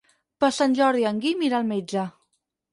Per 0.43 0.49
Sant 0.59 0.73
Jordi 0.79 1.05
en 1.11 1.21
Guim 1.27 1.45
irà 1.51 1.61
al 1.61 1.71
metge. 1.71 2.09